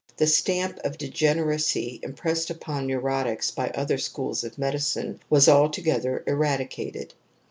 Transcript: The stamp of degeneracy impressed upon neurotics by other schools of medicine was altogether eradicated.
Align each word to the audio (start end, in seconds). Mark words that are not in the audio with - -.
The 0.17 0.25
stamp 0.25 0.79
of 0.79 0.97
degeneracy 0.97 1.99
impressed 2.01 2.49
upon 2.49 2.87
neurotics 2.87 3.51
by 3.51 3.69
other 3.75 3.99
schools 3.99 4.43
of 4.43 4.57
medicine 4.57 5.19
was 5.29 5.47
altogether 5.47 6.23
eradicated. 6.25 7.13